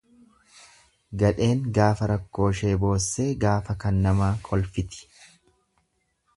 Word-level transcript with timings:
Gadheen 1.23 1.61
gaafa 1.75 2.09
rakkooshee 2.13 2.73
boossee 2.85 3.29
gaafa 3.47 3.79
kan 3.87 4.03
namaa 4.09 4.33
kolfiti. 4.51 5.07